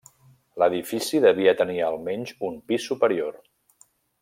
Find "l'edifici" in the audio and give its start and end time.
0.61-1.21